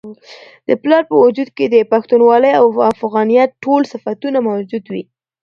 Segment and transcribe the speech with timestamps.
[0.67, 5.03] د پلار په وجود کي د پښتونولۍ او افغانیت ټول صفتونه موجود وي.